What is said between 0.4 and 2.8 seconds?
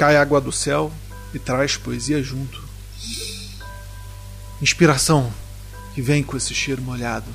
do céu e traz poesia junto.